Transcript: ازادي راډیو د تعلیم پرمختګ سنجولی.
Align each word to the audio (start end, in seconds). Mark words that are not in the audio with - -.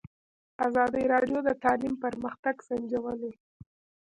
ازادي 0.67 1.03
راډیو 1.13 1.37
د 1.47 1.49
تعلیم 1.63 1.93
پرمختګ 2.03 2.55
سنجولی. 2.67 3.33